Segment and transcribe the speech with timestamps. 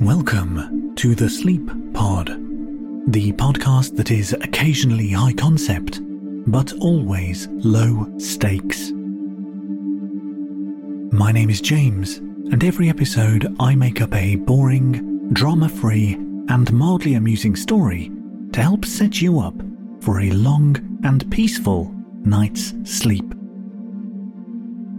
[0.00, 2.28] Welcome to the Sleep Pod,
[3.12, 6.00] the podcast that is occasionally high concept,
[6.50, 8.92] but always low stakes.
[11.12, 16.14] My name is James, and every episode I make up a boring, drama free,
[16.48, 18.10] and mildly amusing story
[18.54, 19.60] to help set you up
[20.00, 23.34] for a long and peaceful night's sleep.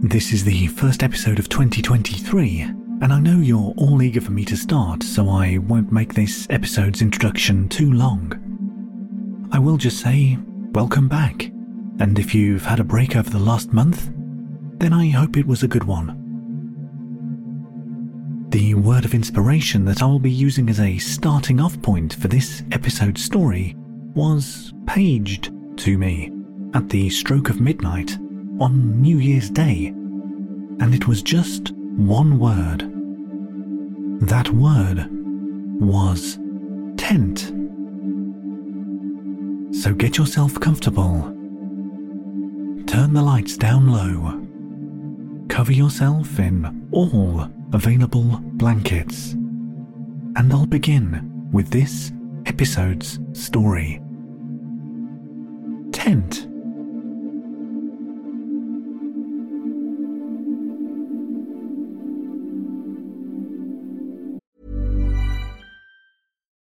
[0.00, 4.44] This is the first episode of 2023 and I know you're all eager for me
[4.44, 9.48] to start, so I won't make this episode's introduction too long.
[9.50, 10.38] I will just say,
[10.72, 11.46] welcome back,
[11.98, 14.08] and if you've had a break over the last month,
[14.78, 16.20] then I hope it was a good one.
[18.50, 22.28] The word of inspiration that I will be using as a starting off point for
[22.28, 23.74] this episode's story
[24.14, 26.30] was paged to me
[26.72, 28.16] at the stroke of midnight
[28.60, 32.91] on New Year's Day, and it was just one word.
[34.22, 35.08] That word
[35.80, 36.38] was
[36.96, 37.40] tent.
[39.74, 41.22] So get yourself comfortable.
[42.86, 44.40] Turn the lights down low.
[45.48, 49.32] Cover yourself in all available blankets.
[49.32, 52.12] And I'll begin with this
[52.46, 54.00] episode's story.
[55.90, 56.46] Tent.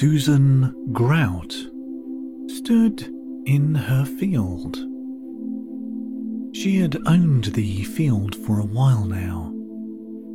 [0.00, 1.52] Suzan Grout
[2.48, 3.02] stood
[3.44, 4.78] in her field.
[6.56, 9.48] She had owned the field for a while now,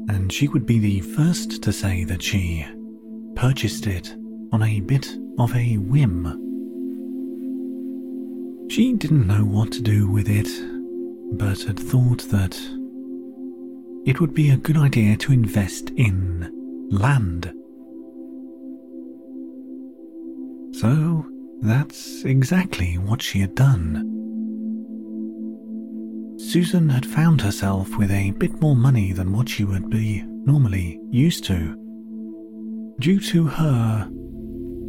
[0.08, 2.64] and she would be the first to say that she
[3.36, 4.16] purchased it
[4.52, 6.26] on a bit of a whim.
[8.70, 10.50] She didn't know what to do with it,
[11.40, 12.56] but had thought that
[14.06, 17.55] it would be a good idea to invest in land.
[20.80, 21.26] So
[21.62, 24.12] that's exactly what she had done.
[26.38, 31.00] Suzan had found herself with a bit more money than what she would be normally
[31.10, 31.78] used to,
[33.00, 34.10] due to her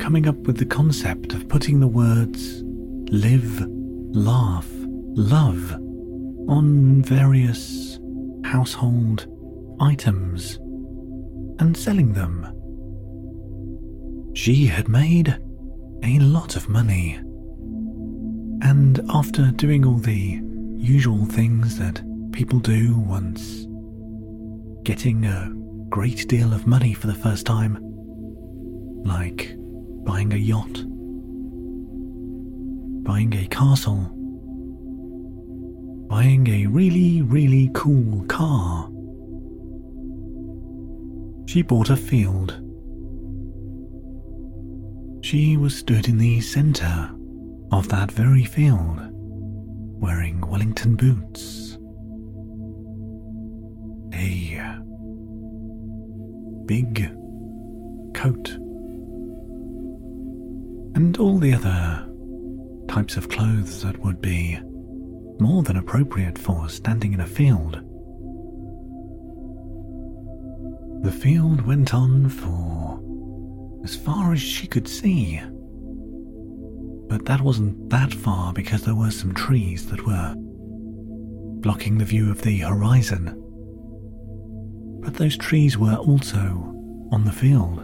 [0.00, 2.62] coming up with the concept of putting the words
[3.12, 3.64] live,
[4.10, 5.72] laugh, love
[6.48, 8.00] on various
[8.44, 9.28] household
[9.80, 10.56] items
[11.60, 12.44] and selling them.
[14.34, 15.38] She had made
[16.04, 17.14] a lot of money,
[18.62, 20.40] and after doing all the
[20.76, 22.02] usual things that
[22.32, 23.66] people do once
[24.84, 25.52] getting a
[25.88, 27.78] great deal of money for the first time,
[29.04, 29.54] like
[30.04, 30.84] buying a yacht,
[33.04, 34.10] buying a castle,
[36.08, 38.88] buying a really, really cool car.
[41.46, 42.60] She bought a field.
[45.22, 47.10] She was stood in the centre
[47.72, 49.00] of that very field,
[50.00, 51.78] wearing Wellington boots,
[54.14, 54.62] a
[56.66, 57.10] big
[58.14, 58.56] coat
[60.96, 62.08] and all the other
[62.88, 64.58] types of clothes that would be
[65.38, 67.74] more than appropriate for standing in a field.
[71.04, 72.75] The field went on for
[73.86, 75.40] as far as she could see.
[77.08, 80.34] But that wasn't that far because there were some trees that were
[81.60, 83.40] blocking the view of the horizon.
[85.04, 86.74] But those trees were also
[87.12, 87.78] on the field.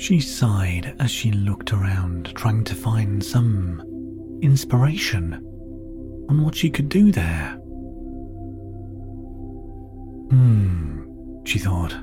[0.00, 3.82] She sighed as she looked around, trying to find some
[4.42, 5.34] inspiration
[6.30, 7.58] on what she could do there.
[10.30, 11.02] Hmm,
[11.44, 11.96] she thought.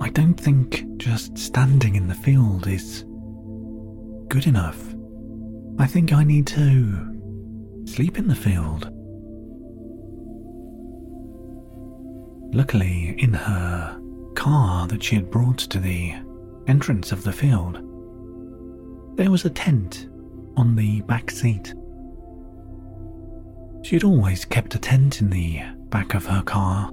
[0.00, 3.04] I don't think just standing in the field is
[4.28, 4.78] good enough.
[5.78, 8.90] I think I need to sleep in the field.
[12.54, 14.00] Luckily, in her
[14.34, 16.14] car that she had brought to the
[16.66, 17.76] entrance of the field,
[19.16, 20.08] there was a tent
[20.56, 21.74] on the back seat.
[23.82, 25.60] She had always kept a tent in the
[25.90, 26.90] back of her car,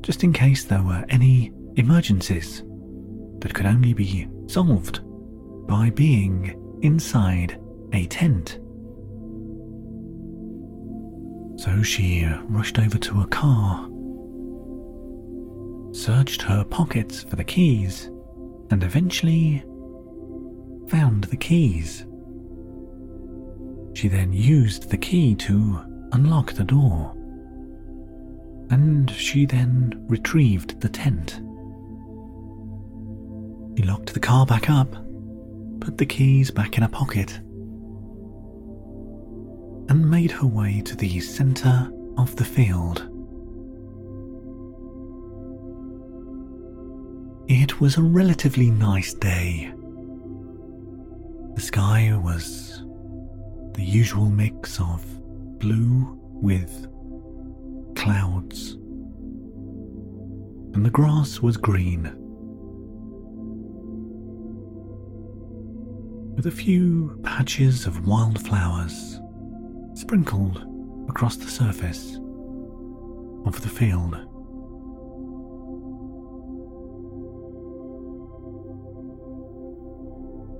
[0.00, 2.62] just in case there were any emergencies
[3.40, 5.00] that could only be solved
[5.66, 7.58] by being inside
[7.92, 8.58] a tent.
[11.58, 13.88] So she rushed over to a car,
[15.92, 18.10] searched her pockets for the keys,
[18.70, 19.64] and eventually
[20.88, 22.06] found the keys.
[23.94, 25.80] She then used the key to
[26.12, 27.14] unlock the door,
[28.70, 31.40] and she then retrieved the tent.
[33.80, 34.92] He locked the car back up,
[35.80, 37.38] put the keys back in a pocket,
[39.88, 43.08] and made her way to the centre of the field.
[47.48, 49.72] It was a relatively nice day.
[51.54, 52.84] The sky was
[53.72, 55.02] the usual mix of
[55.58, 56.86] blue with
[57.96, 58.72] clouds,
[60.74, 62.19] and the grass was green.
[66.40, 69.20] With a few patches of wildflowers
[69.92, 70.64] sprinkled
[71.06, 72.16] across the surface
[73.44, 74.14] of the field.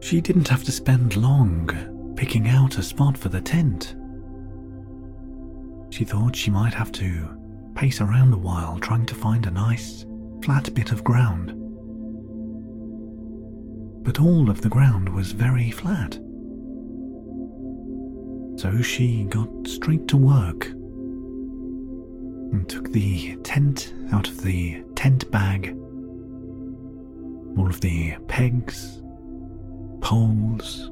[0.02, 3.96] She didn't have to spend long picking out a spot for the tent.
[5.88, 7.26] She thought she might have to
[7.74, 10.04] pace around a while trying to find a nice,
[10.44, 11.59] flat bit of ground.
[14.02, 16.14] But all of the ground was very flat.
[18.58, 20.66] So she got straight to work
[22.52, 25.76] and took the tent out of the tent bag,
[27.56, 29.00] all of the pegs
[30.00, 30.90] poles,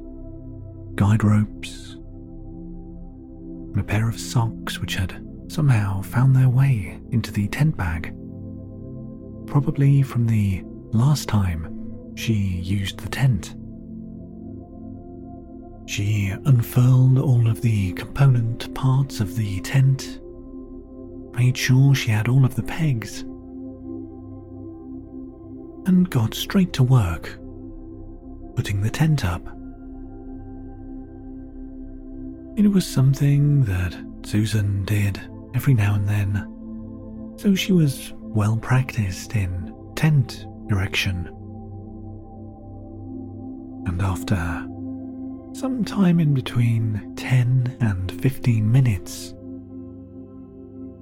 [0.95, 1.95] guide ropes,
[3.71, 8.13] and a pair of socks which had somehow found their way into the tent bag.
[9.47, 11.78] Probably from the last time
[12.15, 13.55] she used the tent.
[15.87, 20.19] She unfurled all of the component parts of the tent
[21.39, 23.21] made sure she had all of the pegs,
[25.87, 27.39] and got straight to work
[28.55, 29.41] putting the tent up.
[32.57, 35.17] It was something that Suzan did
[35.55, 41.33] every now and then, so she was well practiced in tent erection.
[43.99, 44.65] And after
[45.51, 49.33] some time in between 10 and 15 minutes,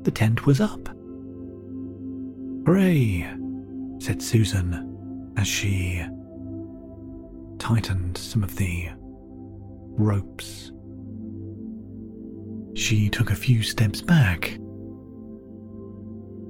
[0.01, 0.87] the tent was up.
[2.65, 3.21] Hooray,
[3.99, 6.03] said Suzan as she
[7.59, 8.87] tightened some of the
[9.99, 10.71] ropes.
[12.73, 14.55] She took a few steps back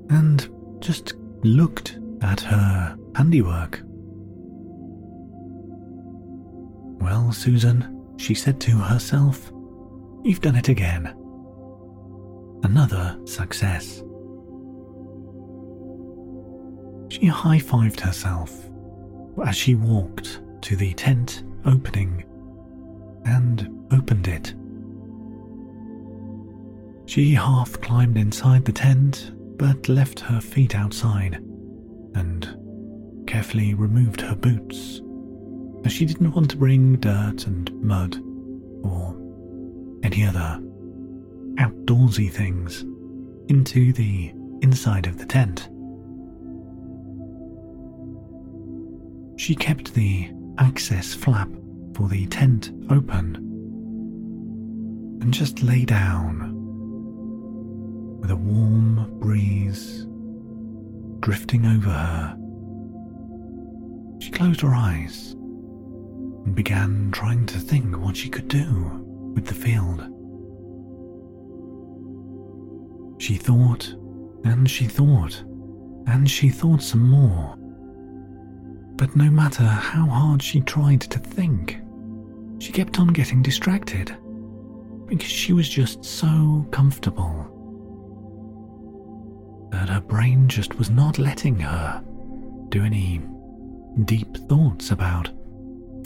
[0.10, 0.48] and
[0.80, 3.82] just looked at her handiwork.
[7.00, 9.52] Well, Suzan, she said to herself,
[10.24, 11.14] you've done it again.
[12.64, 14.04] Another success.
[17.10, 18.52] She high fived herself
[19.46, 22.26] as she walked to the tent opening
[23.26, 24.54] and opened it.
[27.06, 31.36] She half climbed inside the tent but left her feet outside
[32.16, 32.56] and
[33.28, 35.02] carefully removed her boots
[35.86, 38.18] as she didn't want to bring dirt and mud
[38.84, 39.16] or
[40.04, 40.60] any other
[41.56, 42.84] outdoorsy things
[43.48, 44.32] into the
[44.62, 45.70] inside of the tent.
[49.40, 51.50] She kept the access flap
[51.94, 53.36] for the tent open
[55.22, 56.54] and just lay down
[58.20, 60.06] with a warm breeze
[61.20, 62.38] drifting over her.
[64.20, 65.37] She closed her eyes
[66.48, 68.90] and began trying to think what she could do
[69.36, 70.00] with the field.
[73.22, 73.94] She thought
[74.46, 75.44] and she thought
[76.08, 77.54] and she thought some more.
[78.96, 81.82] But no matter how hard she tried to think,
[82.60, 84.16] she kept on getting distracted
[85.06, 87.44] because she was just so comfortable
[89.72, 92.02] that her brain just was not letting her
[92.70, 93.22] do any
[94.06, 95.30] deep thoughts about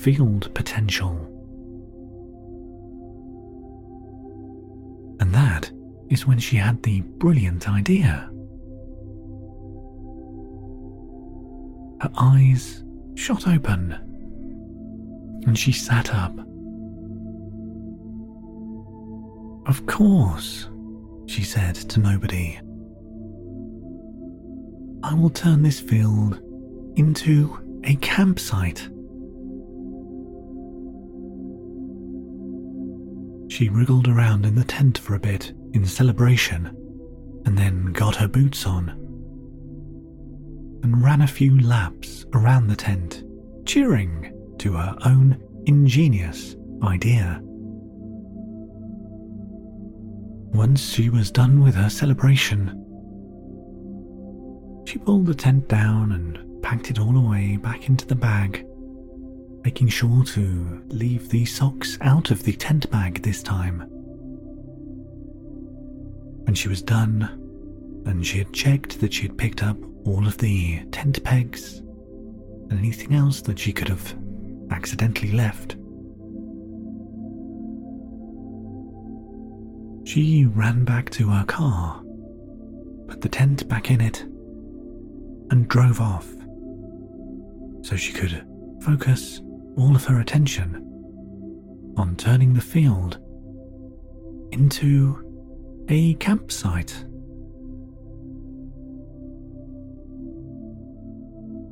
[0.01, 1.15] field potential.
[5.19, 5.71] And that
[6.09, 8.27] is when she had the brilliant idea.
[12.01, 13.91] Her eyes shot open,
[15.45, 16.35] and she sat up.
[19.67, 20.67] Of course,
[21.27, 22.59] she said to nobody.
[25.03, 26.41] I will turn this field
[26.95, 28.89] into a campsite.
[33.51, 36.67] She wriggled around in the tent for a bit in celebration
[37.45, 38.91] and then got her boots on
[40.81, 43.25] and ran a few laps around the tent,
[43.65, 47.41] cheering to her own ingenious idea.
[50.53, 52.69] Once she was done with her celebration,
[54.87, 58.65] she pulled the tent down and packed it all away back into the bag,
[59.63, 63.81] making sure to leave the socks out of the tent bag this time.
[66.45, 67.37] When she was done,
[68.05, 72.73] and she had checked that she had picked up all of the tent pegs and
[72.73, 74.15] anything else that she could have
[74.71, 75.75] accidentally left.
[80.07, 82.01] She ran back to her car,
[83.07, 84.23] put the tent back in it,
[85.51, 86.27] and drove off
[87.83, 88.45] so she could
[88.81, 89.41] focus
[89.77, 90.87] all of her attention
[91.97, 93.19] on turning the field
[94.51, 97.05] into a campsite.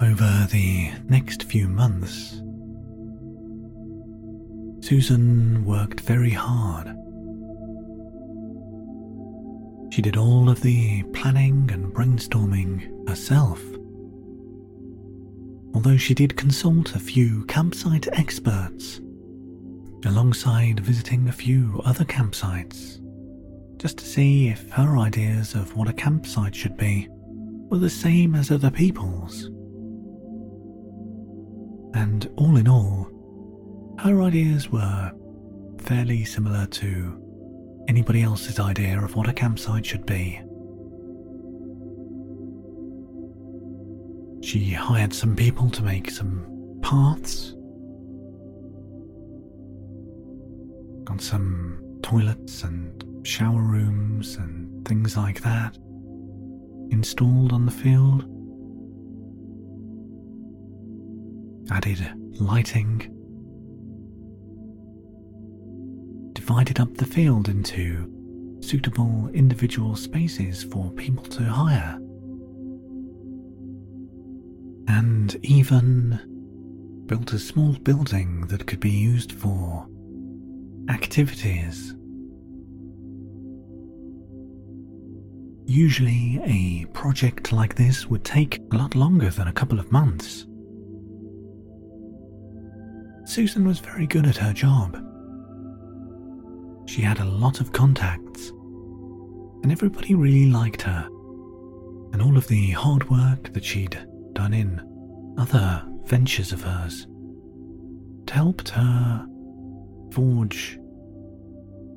[0.01, 2.41] Over the next few months,
[4.79, 6.95] Suzan worked very hard.
[9.91, 13.61] She did all of the planning and brainstorming herself.
[15.73, 18.99] Although she did consult a few campsite experts,
[20.05, 22.99] alongside visiting a few other campsites,
[23.77, 27.07] just to see if her ideas of what a campsite should be
[27.69, 29.45] were the same as other people's.
[31.93, 33.07] And all in all,
[33.99, 35.11] her ideas were
[35.79, 37.21] fairly similar to
[37.87, 40.41] anybody else's idea of what a campsite should be.
[44.41, 47.53] She hired some people to make some paths,
[51.03, 55.77] got some toilets and shower rooms and things like that,
[56.89, 58.23] installed on the field,
[61.71, 62.99] added lighting,
[66.33, 68.09] divided up the field into
[68.61, 71.99] suitable individual spaces for people to hire,
[74.89, 79.87] and even built a small building that could be used for
[80.89, 81.95] activities.
[85.65, 90.47] Usually, a project like this would take a lot longer than a couple of months.
[93.25, 94.97] Suzan was very good at her job.
[96.89, 98.49] She had a lot of contacts,
[99.61, 101.07] and everybody really liked her.
[102.11, 103.99] And all of the hard work that she'd
[104.39, 107.07] done in other ventures of hers
[108.31, 109.27] helped her
[110.13, 110.79] forge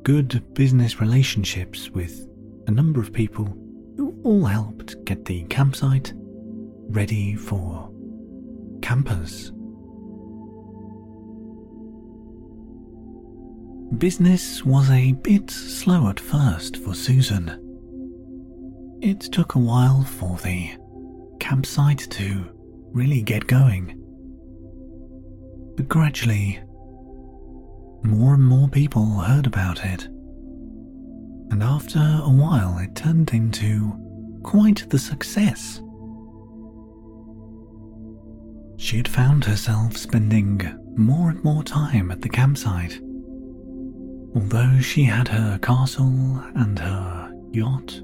[0.02, 2.26] good business relationships with
[2.66, 3.44] a number of people
[3.96, 6.12] who all helped get the campsite
[6.88, 7.88] ready for
[8.82, 9.52] campers.
[13.99, 17.56] Business was a bit slow at first for Suzan.
[19.00, 20.72] It took a while for the
[21.42, 22.44] campsite to
[22.92, 23.99] really get going.
[25.76, 26.61] But gradually,
[28.04, 30.04] more and more people heard about it.
[31.50, 33.92] And after a while, it turned into
[34.42, 35.82] quite the success.
[38.76, 40.61] She had found herself spending
[40.96, 43.00] more and more time at the campsite
[44.34, 48.00] Although she had her castle and her yacht,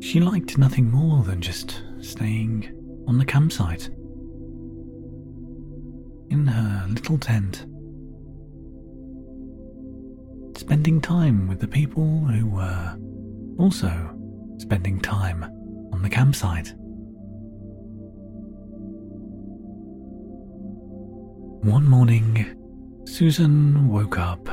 [0.00, 2.68] she liked nothing more than just staying
[3.06, 3.88] on the campsite.
[6.30, 7.66] In her little tent,
[10.58, 12.96] spending time with the people who were
[13.58, 14.10] also
[14.58, 15.44] spending time
[15.92, 16.74] on the campsite.
[21.64, 22.46] One morning,
[23.04, 24.44] Suzan woke up,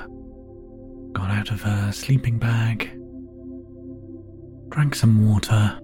[1.13, 3.00] got out of her sleeping bag,
[4.71, 5.77] drank some water,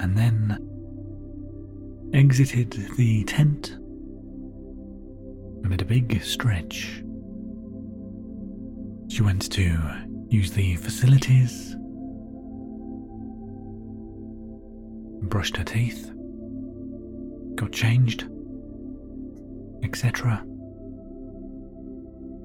[0.00, 0.58] and then
[2.12, 7.02] exited the tent and made a big stretch.
[9.08, 9.78] She went to
[10.28, 11.74] use the facilities,
[15.22, 16.12] brushed her teeth,
[17.54, 18.26] got changed
[19.82, 20.42] etc.,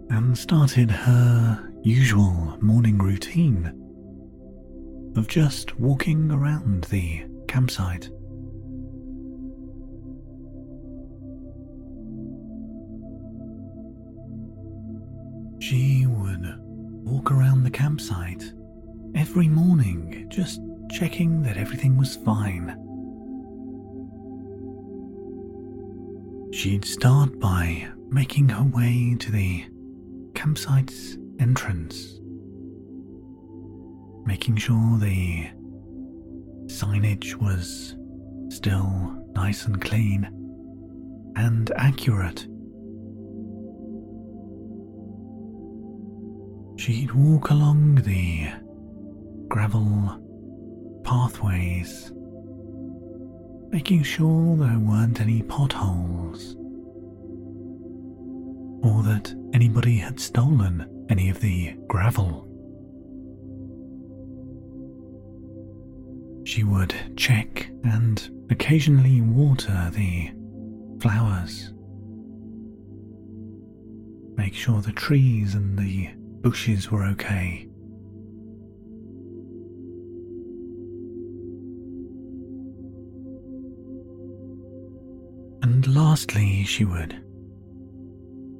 [0.09, 3.80] and started her usual morning routine
[5.15, 8.09] of just walking around the campsite.
[15.61, 16.55] She would
[17.03, 18.53] walk around the campsite
[19.15, 22.77] every morning, just checking that everything was fine.
[26.53, 29.65] She'd start by making her way to the
[30.35, 32.20] campsite's entrance,
[34.25, 35.47] making sure the
[36.65, 37.95] signage was
[38.49, 40.25] still nice and clean
[41.35, 42.47] and accurate.
[46.79, 48.49] She'd walk along the
[49.47, 50.17] gravel
[51.03, 52.11] pathways
[53.71, 56.55] making sure there weren't any potholes
[58.83, 62.50] or that anybody had stolen any of the gravel.
[66.51, 70.31] She would check and occasionally water the
[70.99, 71.71] flowers.
[74.35, 76.09] Make sure the trees and the
[76.41, 77.69] bushes were okay.
[85.63, 87.23] And lastly, she would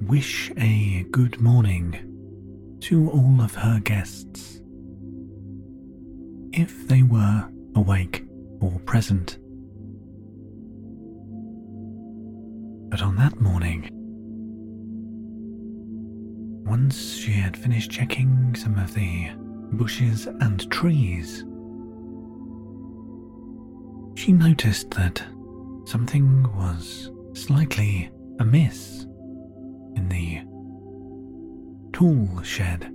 [0.08, 4.62] wish a good morning to all of her guests.
[6.54, 8.24] If they were awake
[8.60, 9.38] or present.
[12.90, 13.88] But on that morning,
[16.64, 19.30] once she had finished checking some of the
[19.72, 21.44] bushes and trees,
[24.14, 25.22] she noticed that
[25.84, 29.04] Something was slightly amiss
[29.96, 30.42] in the
[31.92, 32.94] tool shed.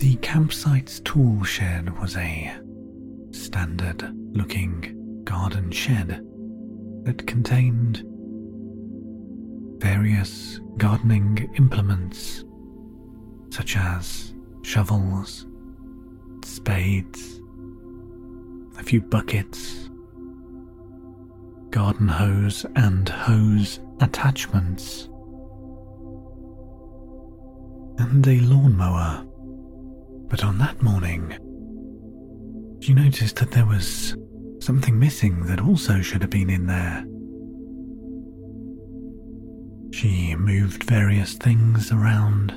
[0.00, 2.58] The campsite's tool shed was a
[3.32, 4.02] standard
[4.34, 6.26] looking garden shed
[7.04, 8.02] that contained
[9.78, 12.44] various gardening implements
[13.50, 14.32] such as
[14.62, 15.46] shovels,
[16.46, 17.42] spades,
[18.78, 19.90] a few buckets,
[21.68, 25.10] garden hose, and hose attachments,
[27.98, 29.26] and a lawnmower.
[30.30, 31.36] But on that morning,
[32.80, 34.16] she noticed that there was
[34.60, 37.04] something missing that also should have been in there.
[39.92, 42.52] She moved various things around,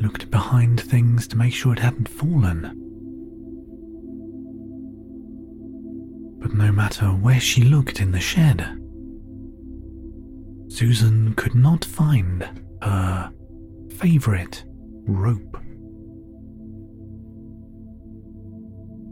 [0.00, 2.62] looked behind things to make sure it hadn't fallen.
[6.40, 8.60] But no matter where she looked in the shed,
[10.68, 12.48] Suzan could not find
[12.80, 13.32] her
[13.96, 14.64] favorite
[15.06, 15.56] rope.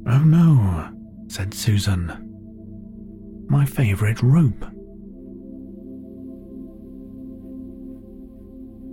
[0.06, 0.90] Oh no,
[1.28, 2.24] said Suzan.
[3.48, 4.64] My favorite rope.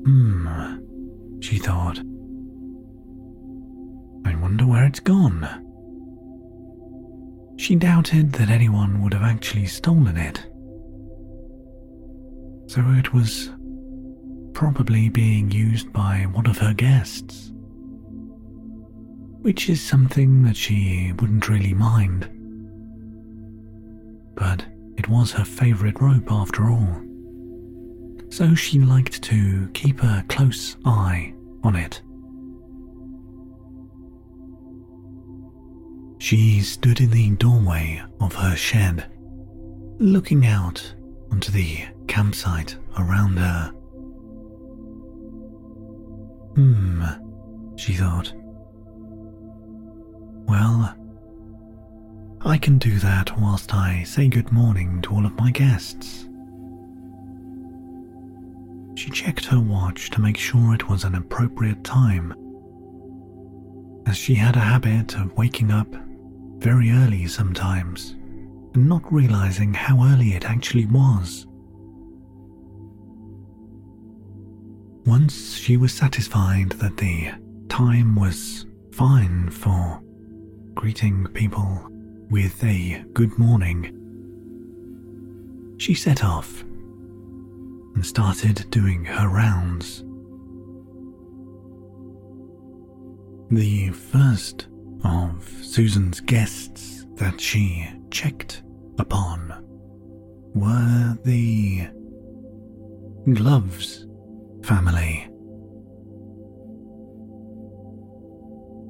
[0.05, 0.77] Hmm,
[1.41, 1.99] she thought.
[4.25, 5.47] I wonder where it's gone.
[7.57, 10.45] She doubted that anyone would have actually stolen it.
[12.67, 13.51] So it was
[14.55, 17.51] probably being used by one of her guests.
[19.41, 22.27] Which is something that she wouldn't really mind.
[24.33, 24.65] But
[24.97, 27.01] it was her favourite rope after all.
[28.29, 32.01] So she liked to keep a close eye on it.
[36.17, 39.05] She stood in the doorway of her shed,
[39.99, 40.95] looking out
[41.29, 43.74] onto the campsite around her.
[47.85, 48.33] She thought.
[50.47, 50.95] Well,
[52.41, 56.27] I can do that whilst I say good morning to all of my guests.
[58.95, 62.33] She checked her watch to make sure it was an appropriate time,
[64.07, 65.93] as she had a habit of waking up
[66.57, 68.15] very early sometimes
[68.73, 71.45] and not realizing how early it actually was.
[75.05, 77.29] Once she was satisfied that the
[77.75, 79.99] time was fine for
[80.75, 81.85] greeting people
[82.29, 83.91] with a good morning,
[85.77, 90.05] she set off and started doing her rounds.
[93.51, 94.67] The first
[95.03, 98.63] of Suzan's guests that she checked
[98.99, 99.53] upon
[100.53, 101.89] were the
[103.33, 104.07] Gloves
[104.63, 105.27] family.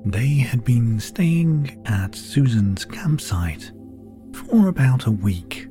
[0.05, 3.71] They had been staying at Suzan's campsite
[4.33, 5.67] for about a week.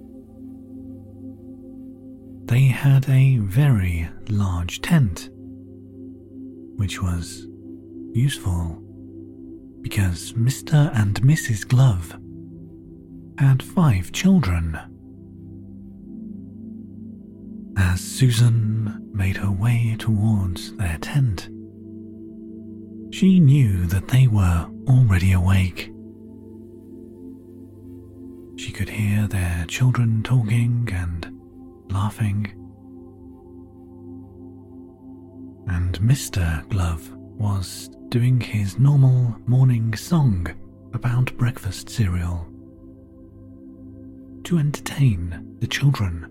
[2.46, 5.30] They had a very large tent,
[6.74, 7.46] which was
[8.12, 8.82] useful
[9.82, 10.90] because Mr.
[10.96, 11.66] and Mrs.
[11.68, 12.18] Glove
[13.38, 14.76] had five children.
[17.76, 21.48] As Suzan made her way towards their tent,
[23.14, 25.92] she knew that they were already awake.
[28.56, 31.40] She could hear their children talking and
[31.92, 32.52] laughing.
[35.68, 36.68] And Mr.
[36.70, 40.48] Glove was doing his normal morning song
[40.92, 42.48] about breakfast cereal
[44.42, 46.26] to entertain the children.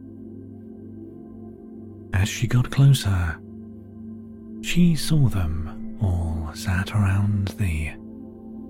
[2.14, 3.40] As she got closer,
[4.62, 7.92] she saw them all sat around the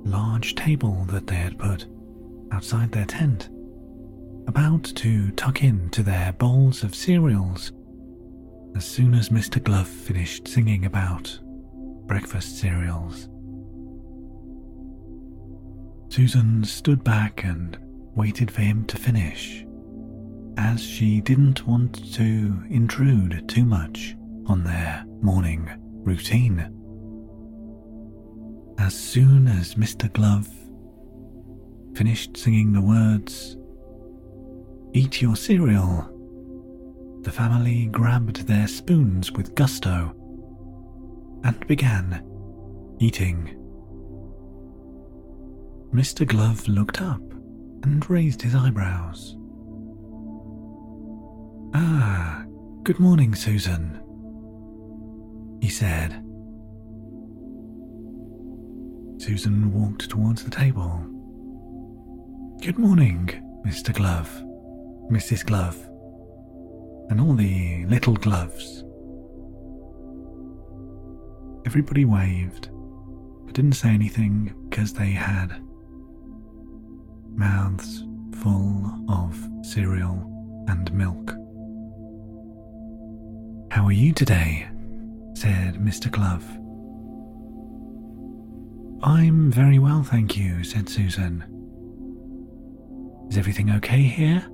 [0.05, 1.85] large table that they had put
[2.51, 3.49] outside their tent,
[4.47, 7.71] about to tuck into their bowls of cereals
[8.75, 9.63] as soon as Mr.
[9.63, 11.39] Glove finished singing about
[12.07, 13.29] breakfast cereals.
[16.09, 17.77] Suzan stood back and
[18.15, 19.65] waited for him to finish
[20.57, 24.15] as she didn't want to intrude too much
[24.45, 25.69] on their morning
[26.03, 26.69] routine.
[28.77, 30.11] As soon as Mr.
[30.11, 30.47] Glove
[31.95, 33.57] finished singing the words,
[34.95, 36.07] Eat your cereal,
[37.23, 40.13] the family grabbed their spoons with gusto
[41.43, 42.23] and began
[42.99, 43.59] eating.
[45.93, 46.27] Mr.
[46.27, 47.21] Glove looked up
[47.83, 49.35] and raised his eyebrows.
[51.73, 52.43] Ah,
[52.83, 53.99] good morning, Suzan,
[55.61, 56.22] he said.
[59.23, 60.99] Suzan walked towards the table.
[62.61, 63.29] Good morning,
[63.65, 63.93] Mr.
[63.93, 64.29] Glove,
[65.09, 65.45] Mrs.
[65.45, 65.77] Glove,
[67.09, 68.83] and all the little gloves.
[71.65, 72.69] Everybody waved,
[73.45, 75.57] but didn't say anything because they had
[77.29, 78.03] mouths
[78.41, 81.29] full of cereal and milk.
[83.71, 84.67] How are you today?
[85.33, 86.11] said Mr.
[86.11, 86.43] Glove.
[89.03, 91.43] I'm very well, thank you, said Suzan.
[93.29, 94.45] Is everything okay here?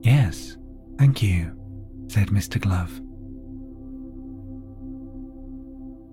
[0.00, 0.56] Yes,
[0.98, 1.52] thank you,
[2.08, 2.58] said Mr.
[2.58, 3.02] Glove.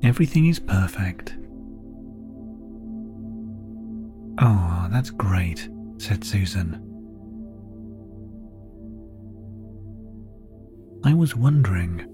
[0.03, 1.37] Everything is perfect.
[4.41, 6.81] Oh, that's great, said Suzan.
[11.05, 12.05] I was wondering,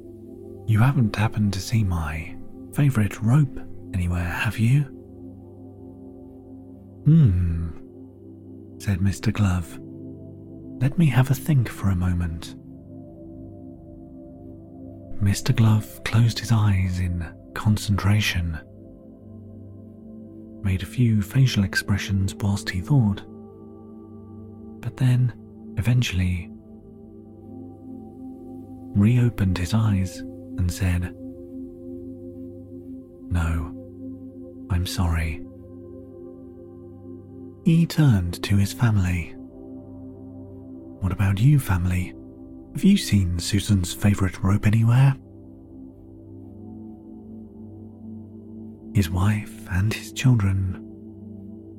[0.67, 2.35] you haven't happened to see my
[2.73, 3.59] favourite rope
[3.93, 4.81] anywhere, have you?
[7.05, 7.69] Hmm,
[8.79, 9.33] said Mr.
[9.33, 9.79] Glove.
[10.81, 12.55] Let me have a think for a moment.
[15.21, 15.55] Mr.
[15.55, 18.59] Glove closed his eyes in concentration,
[20.63, 23.21] made a few facial expressions whilst he thought,
[24.81, 25.31] but then,
[25.77, 26.49] eventually,
[28.95, 30.19] reopened his eyes
[30.57, 31.15] and said,
[33.31, 35.41] No, I'm sorry.
[37.63, 39.33] He turned to his family.
[40.99, 42.13] What about you, family?
[42.73, 45.15] Have you seen Suzan's favourite rope anywhere?
[48.93, 50.85] His wife and his children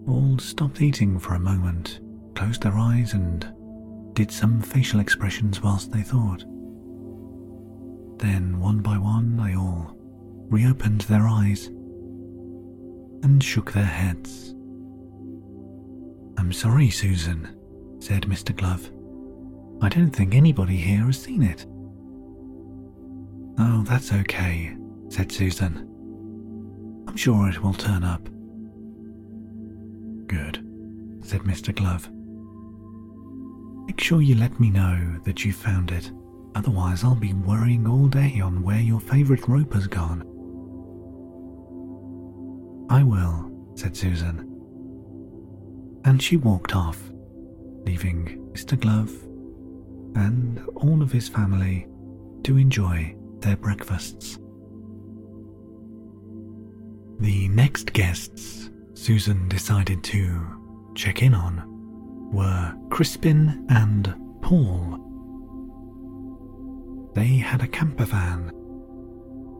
[0.09, 2.01] all stopped eating for a moment,
[2.35, 3.47] closed their eyes, and
[4.15, 6.45] did some facial expressions whilst they thought.
[8.19, 9.99] Then, one by one, they all
[10.53, 11.69] reopened their eyes
[13.23, 14.51] and shook their heads.
[16.37, 17.57] I'm sorry, Suzan,
[18.01, 18.55] said Mr.
[18.55, 18.91] Glove.
[19.81, 21.65] I don't think anybody here has seen it.
[23.59, 24.77] Oh, that's okay,
[25.09, 25.89] said Suzan.
[27.09, 28.25] I'm sure it will turn up.
[30.27, 30.57] Good,
[31.23, 31.75] said Mr.
[31.75, 32.11] Glove.
[33.87, 36.13] Make sure you let me know that you found it,
[36.55, 40.29] otherwise, I'll be worrying all day on where your favourite rope has gone.
[42.93, 44.41] I will, said Suzan.
[46.05, 47.11] And she walked off,
[47.87, 48.79] leaving Mr.
[48.79, 49.11] Glove
[50.15, 51.89] and all of his family
[52.45, 54.39] to enjoy their breakfasts.
[57.21, 61.63] The next guests Suzan decided to check in on
[62.31, 64.99] were Crispin and Paul.
[67.15, 68.51] They had a camper van,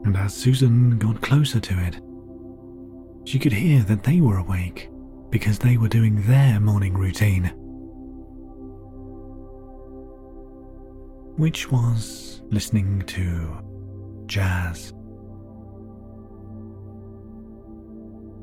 [0.05, 1.99] and as Suzan got closer to it,
[3.25, 4.89] she could hear that they were awake
[5.31, 7.45] because they were doing their morning routine,
[11.37, 13.57] which was listening to
[14.27, 14.93] jazz.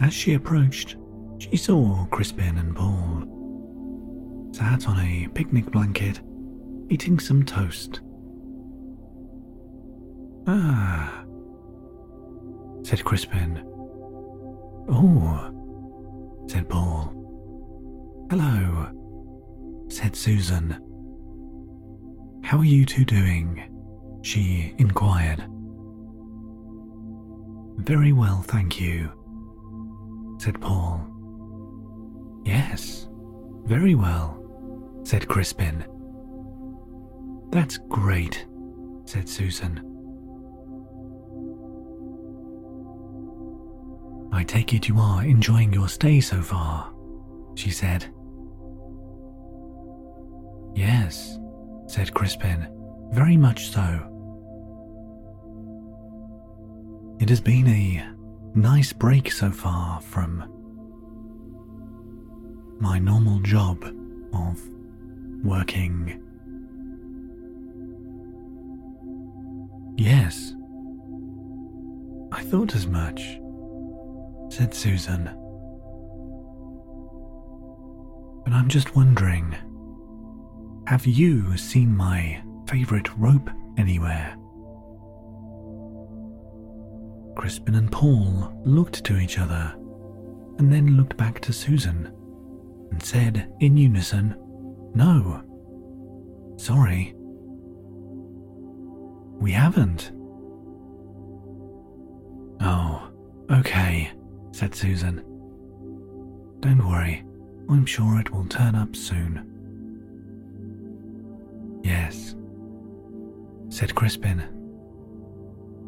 [0.02, 0.96] As she approached,
[1.39, 3.26] she saw Crispin and Paul
[4.52, 6.22] sat on a picnic blanket
[6.89, 8.02] eating some toast.
[10.48, 11.24] Ah,
[12.84, 13.68] said Crispin.
[14.91, 17.13] Oh, said Paul.
[18.30, 18.88] Hello,
[19.88, 20.80] said Suzan.
[22.43, 23.63] How are you two doing?
[24.23, 25.45] She inquired.
[27.78, 29.12] Very well, thank you,
[30.39, 31.06] said Paul.
[32.43, 33.08] Yes,
[33.65, 34.43] very well,
[35.04, 35.86] said Crispin.
[37.52, 38.45] That's great,
[39.06, 39.88] said Suzan.
[44.39, 46.93] I take it you are enjoying your stay so far,
[47.56, 48.06] she said.
[50.73, 51.38] Yes,
[51.88, 52.69] said Crispin,
[53.12, 53.84] very much so.
[57.19, 58.08] It has been a
[58.58, 60.45] nice break so far from
[62.80, 63.84] my normal job
[64.32, 64.58] of
[65.43, 66.23] working.
[69.97, 70.54] Yes,
[72.32, 73.38] I thought as much,
[74.49, 75.25] said Suzan.
[78.43, 79.55] But I'm just wondering
[80.88, 84.35] have you seen my favourite rope anywhere?
[87.35, 89.75] Crispin and Paul looked to each other
[90.57, 92.12] and then looked back to Suzan
[92.91, 94.35] and said in unison,
[94.95, 95.43] No.
[96.57, 97.13] Sorry.
[99.39, 100.12] We haven't.
[102.62, 103.09] Oh,
[103.51, 104.12] okay,
[104.60, 105.24] said Suzan.
[106.60, 107.24] Don't worry,
[107.69, 109.45] I'm sure it will turn up soon.
[111.82, 112.36] Yes,
[113.69, 114.43] said Crispin.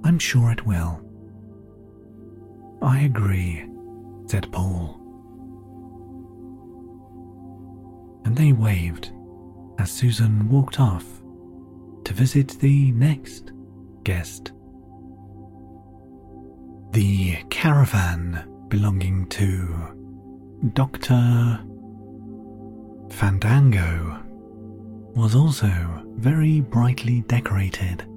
[0.05, 1.01] I'm sure it will.
[2.81, 3.65] I agree,
[4.27, 4.97] said Paul.
[8.23, 9.11] And they waved
[9.79, 11.03] as Suzan walked off
[12.05, 13.51] to visit the next
[14.05, 14.53] guest.
[16.93, 19.67] The caravan belonging to
[20.71, 21.59] Dr.
[23.09, 24.23] Fandango
[25.13, 25.69] was also
[26.15, 28.07] very brightly decorated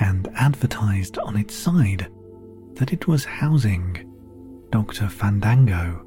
[0.00, 2.10] and advertised on its side
[2.76, 4.10] that it was housing
[4.70, 5.06] Dr.
[5.06, 6.02] Fandango,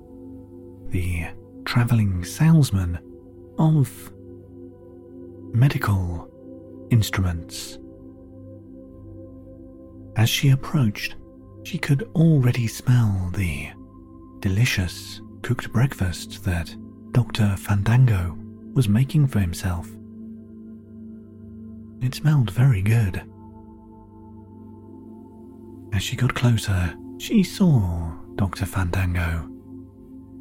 [0.88, 1.28] the
[1.63, 2.97] travelling salesman
[3.60, 4.12] of
[5.54, 6.28] medical
[6.89, 7.78] instruments.
[10.15, 11.15] As she approached,
[11.63, 13.69] she could already smell the
[14.39, 16.76] delicious cooked breakfast that
[17.12, 17.56] Dr.
[17.58, 18.38] Fandango
[18.74, 19.89] was making for himself.
[22.02, 23.21] It smelled very good.
[25.93, 28.65] As she got closer, she saw Dr.
[28.65, 29.47] Fandango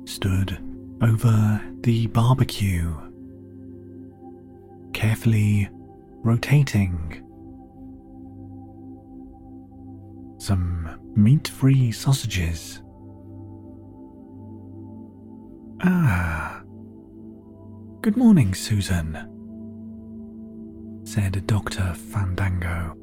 [0.04, 0.58] stood
[1.02, 2.94] over the barbecue,
[4.92, 5.68] carefully
[6.22, 7.26] rotating
[10.38, 10.79] some
[11.20, 12.80] meat free sausages.
[15.82, 16.62] Ah,
[18.00, 19.28] good morning, Suzan,
[21.06, 21.92] said Dr.
[21.92, 22.96] Fandango.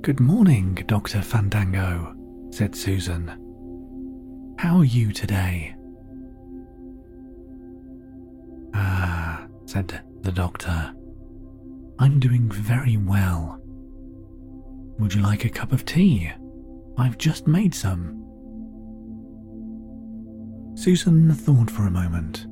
[0.00, 1.20] Good morning, Dr.
[1.20, 2.14] Fandango,
[2.50, 3.28] said Suzan.
[4.58, 5.74] How are you today?
[8.74, 10.94] Ah, said the doctor.
[11.98, 13.60] I'm doing very well.
[14.98, 16.32] Would you like a cup of tea?
[16.96, 18.20] I've just made some.
[20.74, 22.46] Suzan thought for a moment.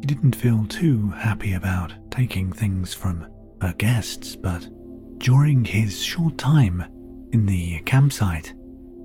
[0.00, 3.26] She didn't feel too happy about taking things from
[3.60, 4.68] her guests, but
[5.18, 6.84] during his short time
[7.32, 8.54] in the campsite,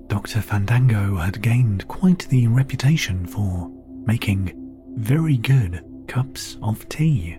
[0.08, 0.42] Dr.
[0.42, 3.72] Fandango had gained quite the reputation for
[4.06, 4.54] making
[4.98, 7.38] very good cups of tea.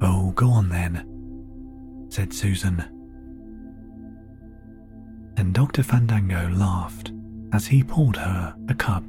[0.00, 2.99] Oh, go on then, said Suzan.
[5.36, 5.82] And Dr.
[5.82, 7.12] Fandango laughed
[7.52, 9.04] as he poured her a cup.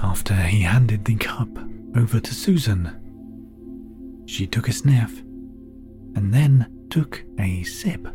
[0.00, 1.48] After he handed the cup
[1.96, 3.00] over to Suzan,
[4.26, 5.20] she took a sniff
[6.14, 8.06] and then took a sip.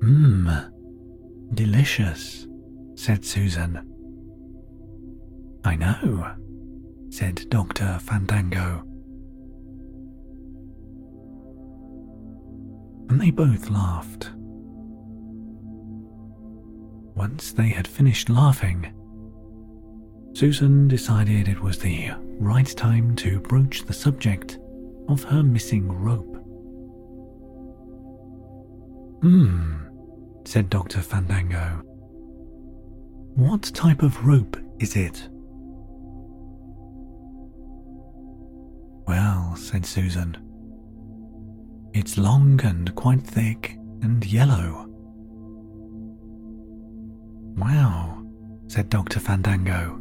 [0.00, 0.70] Mmm,
[1.54, 2.46] delicious,
[2.94, 3.86] said Suzan.
[5.64, 6.34] I know,
[7.10, 7.98] said Dr.
[8.00, 8.84] Fandango.
[13.08, 14.30] And they both laughed.
[17.14, 18.92] Once they had finished laughing,
[20.32, 24.58] Suzan decided it was the right time to broach the subject
[25.08, 26.36] of her missing rope.
[29.22, 29.74] Hmm,
[30.44, 31.00] said Dr.
[31.00, 31.82] Fandango.
[33.36, 35.28] What type of rope is it?
[39.06, 40.36] Well, said Suzan,
[41.94, 44.90] it's long and quite thick and yellow.
[47.56, 48.26] Wow,
[48.66, 49.20] said Dr.
[49.20, 50.00] Fandango.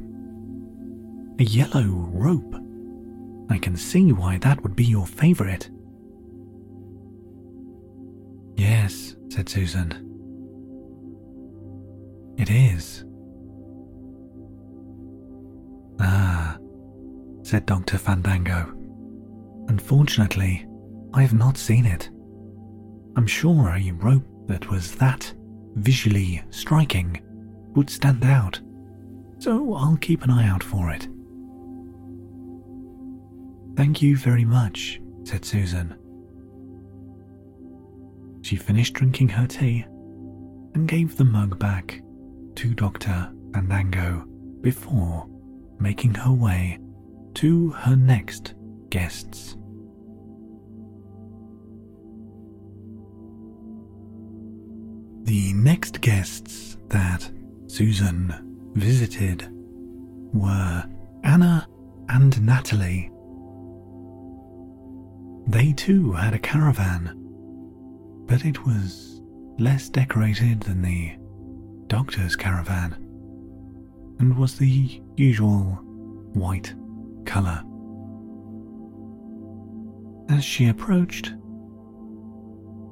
[1.39, 2.55] A yellow rope.
[3.49, 5.69] I can see why that would be your favourite.
[8.55, 9.91] Yes, said Suzan.
[12.39, 13.05] It is.
[15.99, 16.57] Ah,
[17.43, 17.99] said Dr.
[17.99, 18.73] Fandango.
[19.67, 20.65] Unfortunately,
[21.13, 22.09] I have not seen it.
[23.15, 25.31] I'm sure a rope that was that
[25.75, 27.21] visually striking
[27.75, 28.59] would stand out,
[29.39, 31.07] so I'll keep an eye out for it.
[33.75, 35.97] Thank you very much, said Suzan.
[38.43, 39.85] She finished drinking her tea
[40.73, 42.01] and gave the mug back
[42.55, 43.31] to Dr.
[43.53, 44.25] Fandango
[44.61, 45.27] before
[45.79, 46.79] making her way
[47.35, 48.53] to her next
[48.89, 49.57] guests.
[55.23, 57.31] The next guests that
[57.67, 58.41] Suzan
[58.73, 59.47] visited
[60.33, 60.83] were
[61.23, 61.65] Anna
[62.09, 63.09] and Natalie.
[65.47, 67.13] They too had a caravan,
[68.27, 69.21] but it was
[69.59, 71.13] less decorated than the
[71.87, 72.93] doctor's caravan
[74.19, 75.79] and was the usual
[76.33, 76.75] white
[77.23, 77.63] colour.
[80.27, 81.33] As she approached,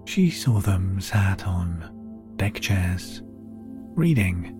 [0.05, 1.90] she saw them sat on
[2.41, 3.21] deck chairs,
[3.93, 4.57] reading.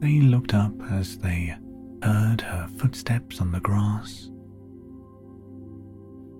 [0.00, 1.54] They looked up as they
[2.02, 4.28] heard her footsteps on the grass.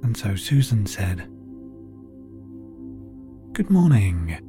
[0.03, 1.29] And so Suzan said,
[3.53, 4.41] Good morning.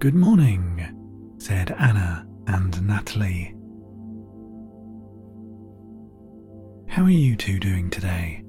[0.00, 3.54] Good morning, said Anna and Natalie.
[6.86, 8.44] How are you two doing today?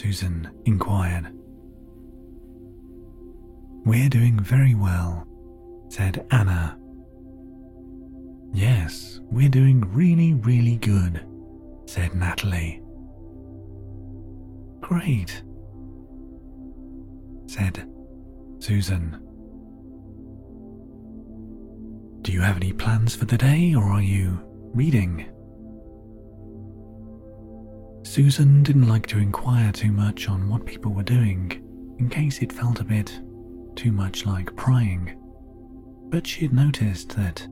[0.00, 1.30] Suzan inquired.
[3.84, 5.26] We're doing very well,
[5.90, 6.78] said Anna.
[8.54, 11.26] Yes, we're doing really, really good,
[11.84, 12.80] said Natalie.
[14.80, 15.42] Great,
[17.46, 17.86] said
[18.56, 19.20] Suzan.
[22.22, 24.40] Do you have any plans for the day or are you
[24.72, 25.26] reading?
[28.02, 31.52] Suzan didn't like to inquire too much on what people were doing
[31.98, 33.20] in case it felt a bit
[33.76, 35.16] too much like prying,
[36.08, 37.46] but she had noticed that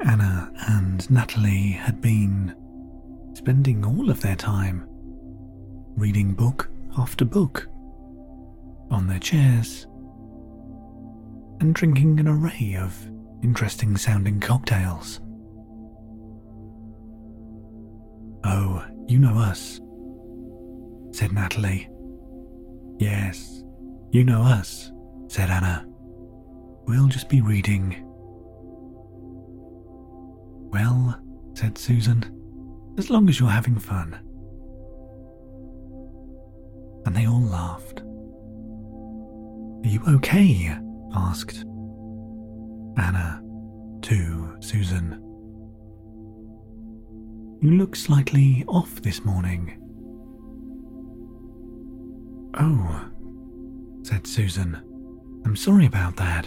[0.00, 2.54] Anna and Natalie had been
[3.34, 4.86] spending all of their time
[5.96, 6.68] reading book
[6.98, 7.68] after book
[8.90, 9.86] on their chairs
[11.60, 13.08] and drinking an array of
[13.42, 15.20] interesting sounding cocktails.
[18.44, 19.80] Oh, you know us,
[21.12, 21.88] said Natalie.
[22.98, 23.62] Yes,
[24.10, 24.90] you know us,
[25.28, 25.84] said Anna.
[26.86, 27.96] We'll just be reading.
[30.70, 31.20] Well,
[31.54, 32.24] said Suzan,
[32.98, 34.18] as long as you're having fun.
[37.06, 38.00] And they all laughed.
[39.84, 40.76] Are you okay?
[41.14, 41.64] asked
[42.96, 43.40] Anna
[44.02, 45.20] to Suzan.
[47.64, 49.80] You look slightly off this morning.
[52.60, 53.08] Oh,
[54.02, 54.82] said Suzan.
[55.46, 56.46] I'm sorry about that.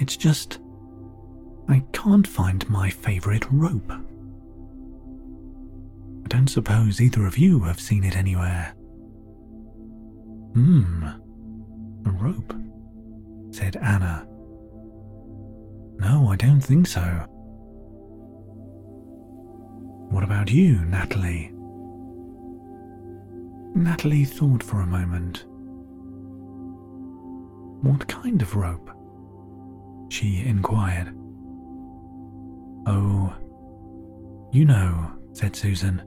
[0.00, 0.58] It's just.
[1.66, 3.90] I can't find my favourite rope.
[3.90, 3.98] I
[6.28, 8.74] don't suppose either of you have seen it anywhere.
[10.52, 11.04] Hmm,
[12.04, 12.52] a rope,
[13.50, 14.26] said Anna.
[15.96, 17.26] No, I don't think so.
[20.10, 21.52] What about you, Natalie?
[23.74, 25.44] Natalie thought for a moment.
[27.82, 28.90] What kind of rope?
[30.08, 31.14] She inquired.
[32.86, 33.34] Oh,
[34.52, 36.02] you know, said Suzan.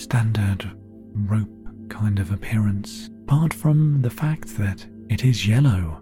[0.00, 0.70] Standard
[1.14, 1.48] rope
[1.88, 6.00] kind of appearance, apart from the fact that it is yellow.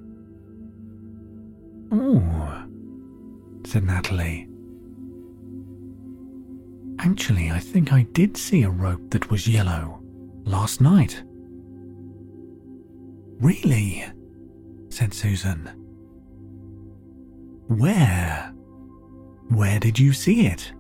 [1.91, 2.65] Oh,
[3.67, 4.48] said Natalie.
[7.01, 10.03] Actually, I think I did see a rope that was yellow
[10.45, 11.23] last night.
[13.41, 14.05] Really?
[14.91, 15.73] said Suzan.
[17.69, 18.53] Where?
[19.49, 20.73] Where did you see it?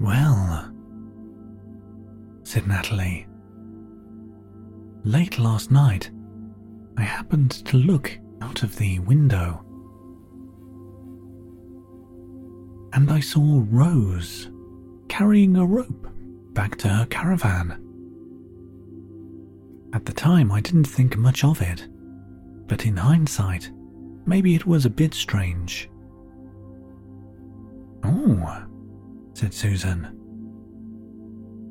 [0.00, 0.70] Well,
[2.42, 3.26] said Natalie.
[5.04, 6.10] Late last night,
[6.98, 9.63] I happened to look out of the window.
[12.94, 14.50] And I saw Rose
[15.08, 16.06] carrying a rope
[16.52, 17.80] back to her caravan.
[19.92, 21.88] At the time, I didn't think much of it,
[22.68, 23.70] but in hindsight,
[24.26, 25.90] maybe it was a bit strange.
[28.04, 28.64] Oh,
[29.34, 30.12] said Suzan.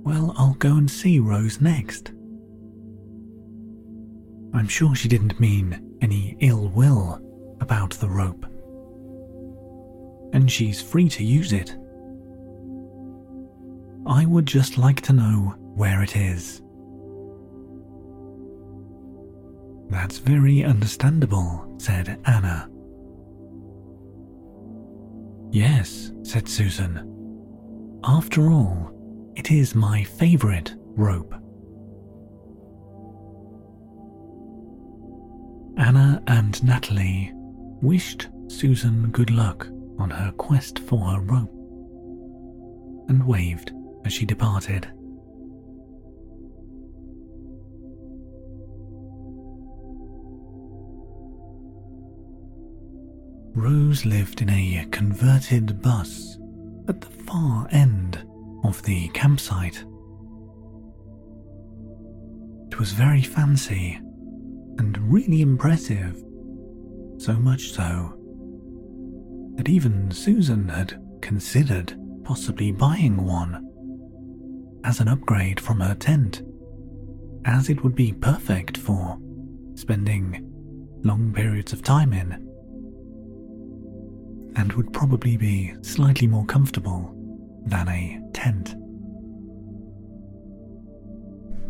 [0.03, 2.09] Well, I'll go and see Rose next.
[4.53, 7.21] I'm sure she didn't mean any ill will
[7.61, 8.45] about the rope.
[10.33, 11.75] And she's free to use it.
[14.05, 16.61] I would just like to know where it is.
[19.89, 22.69] That's very understandable, said Anna.
[25.51, 27.09] Yes, said Suzan.
[28.03, 28.91] After all,
[29.35, 31.33] it is my favourite rope.
[35.77, 37.31] Anna and Natalie
[37.81, 39.67] wished Suzan good luck
[39.99, 41.51] on her quest for her rope
[43.09, 43.71] and waved
[44.05, 44.87] as she departed.
[53.55, 56.37] Rose lived in a converted bus
[56.87, 58.25] at the far end
[58.63, 59.83] of the campsite.
[62.71, 63.99] It was very fancy
[64.79, 66.23] and really impressive,
[67.19, 68.17] so much so
[69.55, 73.69] that even Suzan had considered possibly buying one
[74.83, 76.41] as an upgrade from her tent,
[77.45, 79.17] as it would be perfect for
[79.75, 80.49] spending
[81.03, 82.49] long periods of time in.
[84.55, 87.13] and would probably be slightly more comfortable
[87.65, 88.75] than a tent.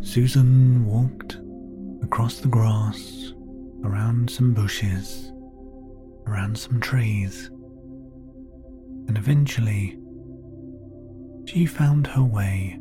[0.00, 1.38] Suzan walked
[2.02, 3.32] across the grass,
[3.84, 5.32] around some bushes,
[6.26, 7.50] around some trees,
[9.14, 9.96] and eventually
[11.46, 12.80] she found her way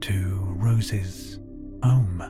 [0.00, 1.40] to Rose's
[1.82, 2.22] home.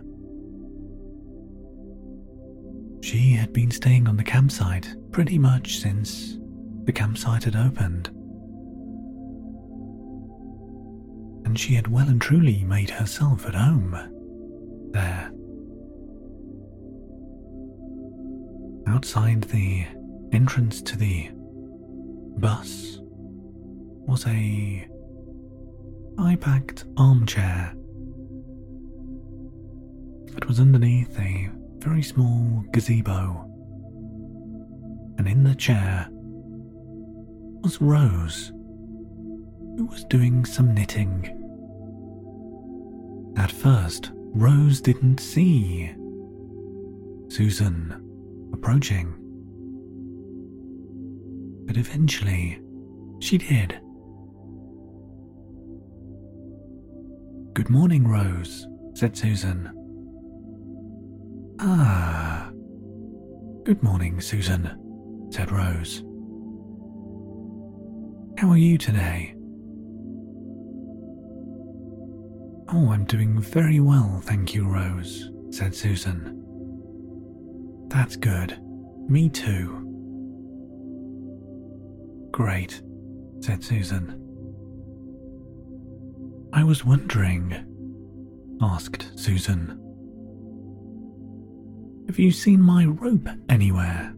[3.02, 6.38] She had been staying on the campsite pretty much since
[6.84, 8.08] the campsite had opened.
[11.44, 13.92] And she had well and truly made herself at home
[14.92, 15.30] there.
[18.86, 19.84] Outside the
[20.32, 21.28] entrance to the
[22.36, 24.88] bus was a
[26.18, 27.74] high-backed armchair.
[30.36, 33.42] It was underneath a very small gazebo,
[35.18, 38.52] and in the chair was Rose,
[39.76, 41.32] who was doing some knitting.
[43.36, 45.90] At first, Rose didn't see
[47.28, 48.00] Suzan
[48.52, 49.14] approaching,
[51.66, 52.60] but eventually
[53.20, 53.80] she did.
[57.54, 59.72] Good morning, Rose, said Suzan.
[61.58, 62.50] Ah.
[63.64, 64.76] Good morning, Suzan,
[65.34, 66.04] said Rose.
[68.38, 69.34] How are you today?
[72.68, 76.42] Oh, I'm doing very well, thank you, Rose, said Suzan.
[77.88, 78.58] That's good.
[79.08, 79.85] Me too.
[82.36, 82.82] Great,
[83.40, 84.10] said Suzan.
[86.52, 87.54] I was wondering,
[88.60, 89.68] asked Suzan.
[92.08, 94.14] Have you seen my rope anywhere?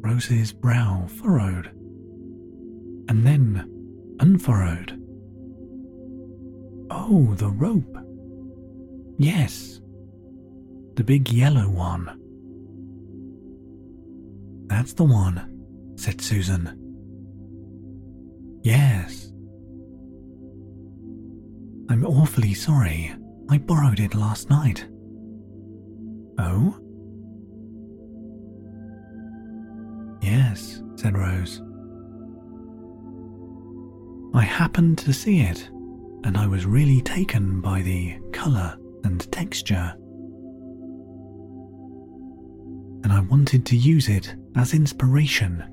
[0.00, 1.68] Rose's brow furrowed
[3.08, 5.00] and then unfurrowed.
[6.90, 7.96] Oh, the rope.
[9.18, 9.80] Yes,
[10.96, 12.27] the big yellow one.
[14.68, 16.76] That's the one, said Suzan.
[18.62, 19.32] Yes.
[21.90, 23.14] I'm awfully sorry.
[23.50, 24.86] I borrowed it last night.
[26.38, 26.76] Oh?
[30.20, 31.62] Yes, said Rose.
[34.34, 35.66] I happened to see it,
[36.24, 39.94] and I was really taken by the colour and texture.
[43.04, 45.64] And I wanted to use it as inspiration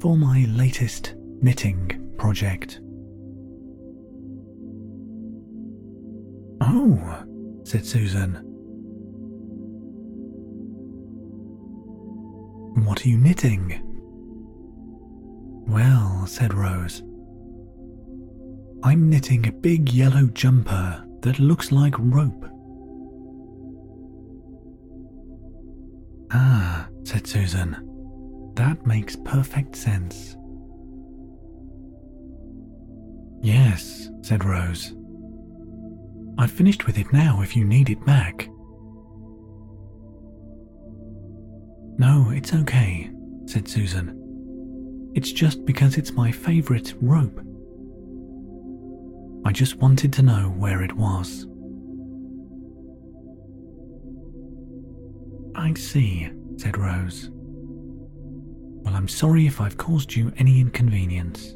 [0.00, 2.80] for my latest knitting project.
[6.60, 7.24] Oh,
[7.64, 8.42] said Suzan.
[12.84, 13.84] What are you knitting?
[15.66, 17.02] Well, said Rose,
[18.82, 22.46] I'm knitting a big yellow jumper that looks like rope.
[26.30, 27.87] Ah, said Suzan,
[28.58, 30.36] that makes perfect sense.
[33.40, 34.94] Yes, said Rose.
[36.38, 38.48] I've finished with it now if you need it back.
[41.98, 43.10] No, it's okay,
[43.46, 44.16] said Suzan.
[45.14, 47.40] It's just because it's my favourite rope.
[49.44, 51.46] I just wanted to know where it was.
[55.54, 57.30] I see, said Rose.
[58.98, 61.54] I'm sorry if I've caused you any inconvenience.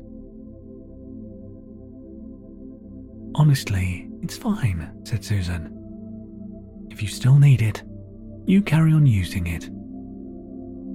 [3.35, 5.73] Honestly, it's fine, said Suzan.
[6.93, 7.83] If you still need it,
[8.47, 9.69] you carry on using it.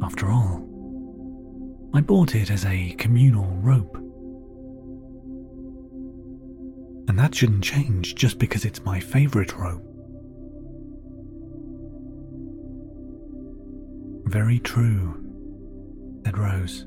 [0.02, 0.64] After all,
[1.94, 3.98] I bought it as a communal rope.
[7.10, 9.84] And that shouldn't change just because it's my favourite rope.
[14.28, 15.27] Very true,
[16.28, 16.86] said Rose.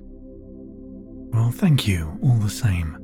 [1.33, 2.95] Well, thank you all the same.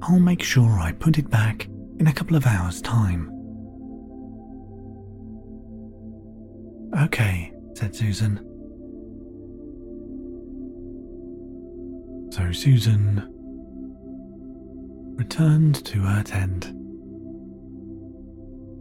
[0.00, 1.66] I'll make sure I put it back
[1.98, 3.28] in a couple of hours' time.
[7.02, 8.36] Okay, said Suzan.
[12.32, 13.26] So Suzan
[15.18, 16.66] returned to her tent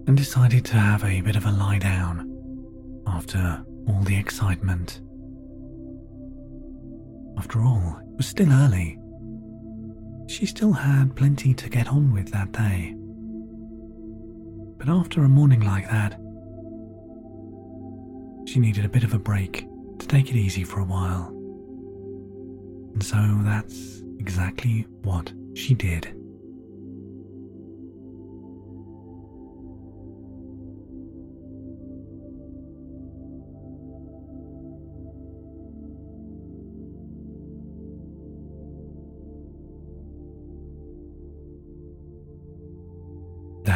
[0.05, 2.31] and decided to have a bit of a lie down
[3.07, 5.01] after all the excitement.
[7.37, 8.99] After all, it was still early.
[10.27, 12.95] She still had plenty to get on with that day.
[14.77, 16.19] But after a morning like that,
[18.47, 19.67] she needed a bit of a break
[19.99, 21.29] to take it easy for a while.
[22.93, 26.15] And so that's exactly what she did.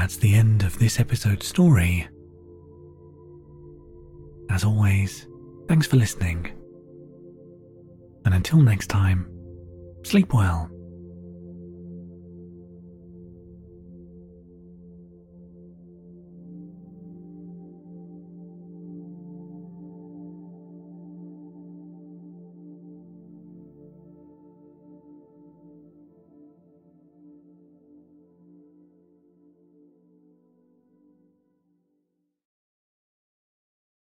[0.09, 2.07] That's the end of this episode's story.
[4.49, 5.27] As always,
[5.67, 6.51] thanks for listening.
[8.25, 9.29] And until next time,
[10.01, 10.71] sleep well.